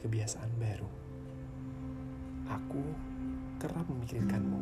kebiasaan 0.00 0.50
baru. 0.60 0.90
Aku 2.46 2.82
kerap 3.58 3.86
memikirkanmu. 3.88 4.60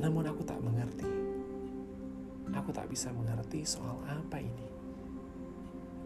Namun 0.00 0.24
aku 0.28 0.44
tak 0.44 0.60
mengerti. 0.60 1.08
Aku 2.54 2.70
tak 2.70 2.86
bisa 2.88 3.10
mengerti 3.10 3.66
soal 3.66 3.98
apa 4.06 4.38
ini. 4.38 4.68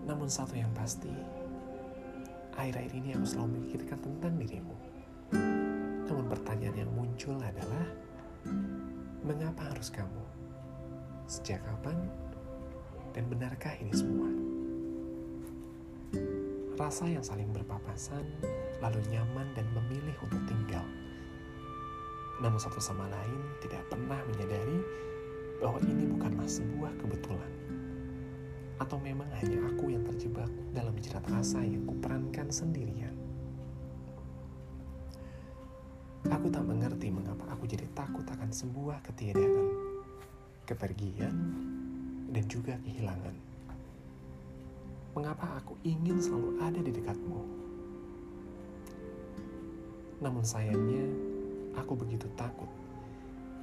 Namun 0.08 0.30
satu 0.30 0.56
yang 0.56 0.72
pasti, 0.72 1.12
akhir-akhir 2.56 2.92
ini 2.96 3.12
aku 3.12 3.26
selalu 3.28 3.48
memikirkan 3.60 3.98
tentang 4.00 4.34
dirimu. 4.40 4.76
Namun 6.08 6.24
pertanyaan 6.32 6.88
yang 6.88 6.92
muncul 6.96 7.36
adalah, 7.36 7.84
mengapa 9.20 9.68
harus 9.68 9.92
kamu? 9.92 10.24
Sejak 11.28 11.60
kapan? 11.60 12.08
Dan 13.12 13.28
benarkah 13.28 13.76
ini 13.76 13.92
semua? 13.92 14.47
Rasa 16.78 17.10
yang 17.10 17.26
saling 17.26 17.50
berpapasan, 17.50 18.22
lalu 18.78 19.02
nyaman 19.10 19.50
dan 19.58 19.66
memilih 19.74 20.14
untuk 20.22 20.38
tinggal. 20.46 20.86
Namun 22.38 22.54
satu 22.54 22.78
sama 22.78 23.10
lain 23.10 23.40
tidak 23.58 23.82
pernah 23.90 24.22
menyadari 24.30 24.78
bahwa 25.58 25.82
ini 25.82 26.06
bukanlah 26.06 26.46
sebuah 26.46 26.94
kebetulan. 27.02 27.50
Atau 28.78 28.94
memang 29.02 29.26
hanya 29.42 29.58
aku 29.74 29.90
yang 29.90 30.06
terjebak 30.06 30.46
dalam 30.70 30.94
jerat 31.02 31.26
rasa 31.26 31.66
yang 31.66 31.82
kuperankan 31.82 32.46
sendirian. 32.46 33.18
Aku 36.30 36.46
tak 36.46 36.62
mengerti 36.62 37.10
mengapa 37.10 37.42
aku 37.50 37.66
jadi 37.66 37.90
takut 37.90 38.22
akan 38.22 38.54
sebuah 38.54 39.02
ketiadaan, 39.02 39.66
kepergian, 40.62 41.34
dan 42.30 42.44
juga 42.46 42.78
kehilangan. 42.86 43.47
Mengapa 45.16 45.60
aku 45.60 45.78
ingin 45.84 46.20
selalu 46.20 46.60
ada 46.60 46.80
di 46.80 46.92
dekatmu? 46.92 47.40
Namun 50.18 50.42
sayangnya, 50.42 51.06
aku 51.78 51.94
begitu 51.94 52.26
takut 52.34 52.68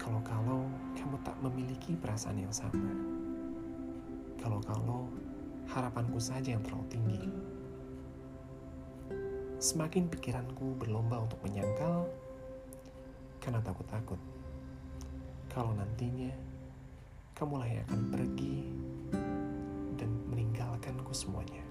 kalau-kalau 0.06 0.70
kamu 0.94 1.18
tak 1.26 1.34
memiliki 1.42 1.98
perasaan 1.98 2.38
yang 2.38 2.54
sama. 2.54 2.94
Kalau-kalau 4.38 5.10
harapanku 5.66 6.22
saja 6.22 6.54
yang 6.54 6.62
terlalu 6.62 6.86
tinggi. 6.94 7.22
Semakin 9.58 10.06
pikiranku 10.06 10.78
berlomba 10.78 11.26
untuk 11.26 11.42
menyangkal, 11.42 12.06
karena 13.42 13.66
takut-takut. 13.66 14.22
Kalau 15.50 15.74
nantinya, 15.74 16.30
kamulah 17.34 17.66
yang 17.66 17.82
akan 17.90 18.02
pergi 18.14 18.70
dan 19.96 20.12
meninggalkanku 20.30 21.12
semuanya. 21.16 21.64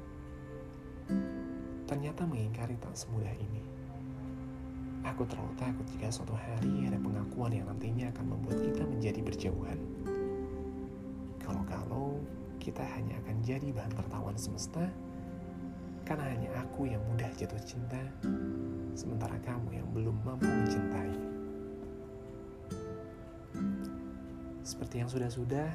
Ternyata 1.84 2.24
mengingkari 2.24 2.80
tak 2.80 2.96
semudah 2.96 3.32
ini. 3.36 3.62
Aku 5.04 5.28
terlalu 5.28 5.52
takut 5.60 5.84
jika 5.92 6.08
suatu 6.08 6.32
hari 6.32 6.88
ada 6.88 6.96
pengakuan 6.96 7.52
yang 7.52 7.68
nantinya 7.68 8.08
akan 8.08 8.24
membuat 8.32 8.56
kita 8.64 8.82
menjadi 8.88 9.20
berjauhan. 9.20 9.78
Kalau-kalau 11.44 12.24
kita 12.56 12.80
hanya 12.96 13.20
akan 13.20 13.36
jadi 13.44 13.68
bahan 13.68 13.92
tertawan 13.92 14.32
semesta, 14.40 14.88
karena 16.08 16.24
hanya 16.32 16.50
aku 16.56 16.88
yang 16.88 17.04
mudah 17.12 17.28
jatuh 17.36 17.60
cinta, 17.60 18.00
sementara 18.96 19.36
kamu 19.44 19.76
yang 19.76 19.88
belum 19.92 20.16
mampu 20.24 20.48
mencintai. 20.48 21.12
Seperti 24.64 25.04
yang 25.04 25.12
sudah-sudah, 25.12 25.68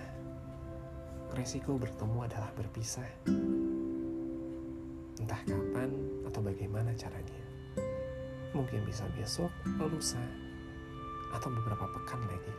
resiko 1.39 1.79
bertemu 1.79 2.27
adalah 2.27 2.51
berpisah. 2.51 3.07
Entah 5.23 5.39
kapan 5.47 5.87
atau 6.27 6.43
bagaimana 6.43 6.91
caranya. 6.99 7.39
Mungkin 8.51 8.83
bisa 8.83 9.07
besok, 9.15 9.47
lusa, 9.79 10.19
atau 11.31 11.47
beberapa 11.47 11.87
pekan 11.95 12.27
lagi. 12.27 12.55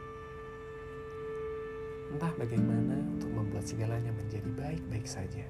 Entah 2.16 2.32
bagaimana 2.40 2.96
untuk 3.20 3.28
membuat 3.28 3.68
segalanya 3.68 4.16
menjadi 4.16 4.48
baik-baik 4.56 5.04
saja. 5.04 5.44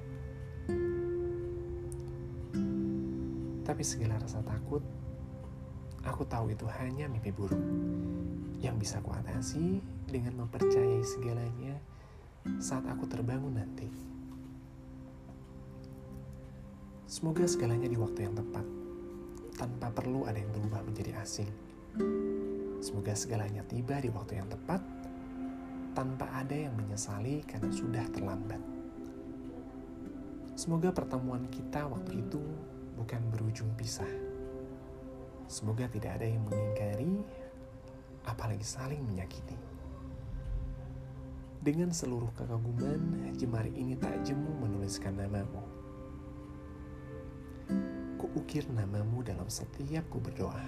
Tapi 3.63 3.83
segala 3.87 4.19
rasa 4.19 4.43
takut, 4.43 4.83
aku 6.03 6.27
tahu 6.27 6.51
itu 6.51 6.67
hanya 6.83 7.07
mimpi 7.07 7.31
buruk 7.31 7.63
yang 8.59 8.75
bisa 8.75 8.99
kuatasi 8.99 9.79
dengan 10.11 10.43
mempercayai 10.43 10.99
segalanya 11.07 11.79
saat 12.57 12.85
aku 12.89 13.05
terbangun 13.05 13.53
nanti. 13.53 13.85
Semoga 17.05 17.45
segalanya 17.45 17.85
di 17.85 17.99
waktu 17.99 18.25
yang 18.25 18.33
tepat 18.33 18.65
tanpa 19.61 19.93
perlu 19.93 20.25
ada 20.25 20.41
yang 20.41 20.49
berubah 20.49 20.81
menjadi 20.81 21.21
asing. 21.21 21.49
Semoga 22.81 23.13
segalanya 23.13 23.61
tiba 23.69 24.01
di 24.01 24.09
waktu 24.09 24.41
yang 24.41 24.49
tepat, 24.49 24.81
tanpa 25.93 26.25
ada 26.33 26.57
yang 26.57 26.73
menyesali 26.73 27.45
karena 27.45 27.69
sudah 27.69 28.01
terlambat. 28.09 28.57
Semoga 30.57 30.89
pertemuan 30.89 31.45
kita 31.53 31.85
waktu 31.85 32.25
itu 32.25 32.41
bukan 32.97 33.21
berujung 33.29 33.69
pisah. 33.77 34.09
Semoga 35.45 35.85
tidak 35.93 36.17
ada 36.17 36.25
yang 36.25 36.41
mengingkari, 36.49 37.21
apalagi 38.25 38.65
saling 38.65 39.05
menyakiti. 39.05 39.60
Dengan 41.61 41.93
seluruh 41.93 42.33
kekaguman, 42.33 43.31
jemari 43.37 43.69
ini 43.77 43.93
tak 43.93 44.25
jemu 44.25 44.49
menuliskan 44.57 45.13
namamu 45.13 45.81
ukir 48.31 48.63
namamu 48.71 49.19
dalam 49.23 49.47
setiap 49.51 50.07
ku 50.07 50.19
berdoa. 50.19 50.63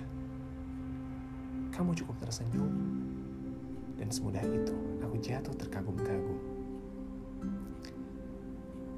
Kamu 1.72 1.96
cukup 1.96 2.20
tersenyum, 2.22 2.70
dan 3.96 4.12
semudah 4.12 4.44
itu 4.44 4.76
aku 5.00 5.16
jatuh 5.24 5.56
terkagum-kagum. 5.58 6.40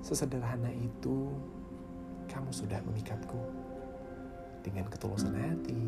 Sesederhana 0.02 0.70
itu, 0.76 1.30
kamu 2.30 2.50
sudah 2.52 2.78
memikatku 2.86 3.42
dengan 4.66 4.86
ketulusan 4.90 5.34
hati, 5.34 5.86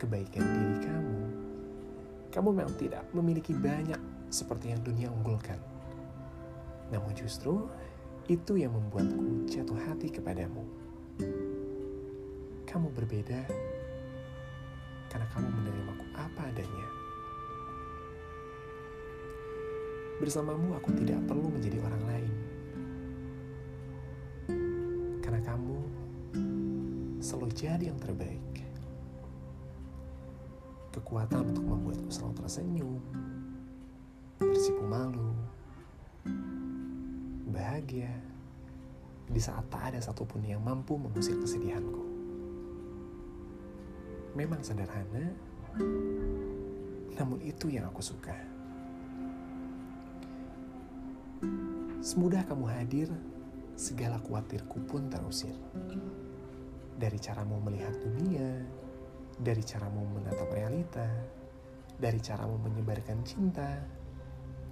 kebaikan 0.00 0.44
diri 0.44 0.76
kamu. 0.82 1.20
Kamu 2.32 2.48
memang 2.52 2.76
tidak 2.76 3.04
memiliki 3.16 3.56
banyak 3.56 4.00
seperti 4.28 4.72
yang 4.72 4.80
dunia 4.84 5.08
unggulkan. 5.12 5.60
Namun 6.88 7.12
justru 7.16 7.68
itu 8.28 8.60
yang 8.60 8.76
membuatku 8.76 9.48
jatuh 9.48 9.76
hati 9.88 10.12
kepadamu 10.12 10.64
kamu 12.68 12.92
berbeda 12.92 13.48
karena 15.08 15.26
kamu 15.32 15.48
menerimaku 15.48 16.04
apa 16.12 16.52
adanya. 16.52 16.88
Bersamamu 20.20 20.76
aku 20.76 20.92
tidak 21.00 21.16
perlu 21.24 21.48
menjadi 21.48 21.80
orang 21.80 22.02
lain. 22.04 22.32
Karena 25.24 25.40
kamu 25.40 25.78
selalu 27.24 27.48
jadi 27.56 27.88
yang 27.88 27.96
terbaik. 27.96 28.44
Kekuatan 30.92 31.56
untuk 31.56 31.64
membuatku 31.64 32.12
selalu 32.12 32.44
tersenyum, 32.44 33.00
bersipu 34.78 34.86
malu, 34.86 35.34
bahagia, 37.50 38.14
di 39.26 39.40
saat 39.42 39.66
tak 39.66 39.90
ada 39.90 39.98
satupun 39.98 40.46
yang 40.46 40.62
mampu 40.62 40.94
mengusir 40.94 41.34
kesedihanku 41.34 42.06
memang 44.38 44.62
sederhana, 44.62 45.34
namun 47.18 47.42
itu 47.42 47.74
yang 47.74 47.90
aku 47.90 47.98
suka. 47.98 48.38
Semudah 51.98 52.46
kamu 52.46 52.70
hadir, 52.70 53.10
segala 53.74 54.22
khawatirku 54.22 54.78
pun 54.86 55.10
terusir. 55.10 55.58
Dari 56.94 57.18
caramu 57.18 57.58
melihat 57.66 57.98
dunia, 57.98 58.62
dari 59.42 59.62
caramu 59.66 60.06
menatap 60.06 60.46
realita, 60.54 61.10
dari 61.98 62.22
caramu 62.22 62.62
menyebarkan 62.62 63.26
cinta, 63.26 63.97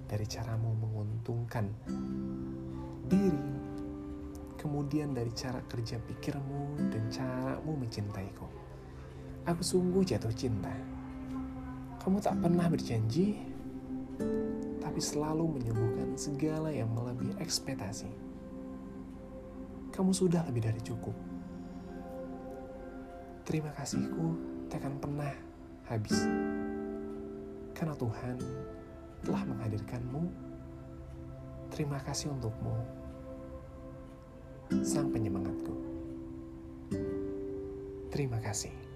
dari 0.07 0.23
caramu 0.23 0.71
menguntungkan 0.79 1.67
diri, 3.07 3.47
kemudian 4.55 5.11
dari 5.11 5.31
cara 5.35 5.59
kerja 5.67 5.99
pikirmu 5.99 6.89
dan 6.89 7.03
caramu 7.11 7.75
mencintaiku. 7.75 8.47
Aku 9.47 9.63
sungguh 9.63 10.03
jatuh 10.07 10.31
cinta. 10.31 10.71
Kamu 12.03 12.23
tak 12.23 12.39
pernah 12.39 12.71
berjanji, 12.71 13.35
tapi 14.79 14.99
selalu 15.03 15.59
menyembuhkan 15.59 16.15
segala 16.15 16.71
yang 16.71 16.87
melebihi 16.95 17.35
ekspektasi. 17.43 18.07
Kamu 19.91 20.11
sudah 20.15 20.43
lebih 20.47 20.67
dari 20.71 20.79
cukup. 20.83 21.15
Terima 23.47 23.71
kasihku 23.75 24.35
takkan 24.67 24.99
pernah 24.99 25.31
habis. 25.87 26.15
Karena 27.71 27.95
Tuhan 27.95 28.35
telah 29.25 29.43
menghadirkanmu. 29.45 30.23
Terima 31.73 31.99
kasih 32.01 32.31
untukmu, 32.33 32.73
Sang 34.81 35.11
Penyemangatku. 35.13 35.75
Terima 38.09 38.39
kasih. 38.41 38.86